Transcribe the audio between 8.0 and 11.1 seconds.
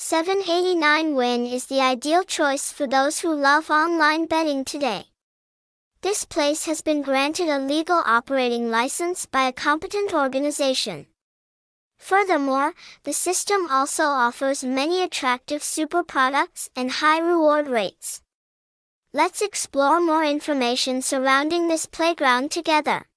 operating license by a competent organization.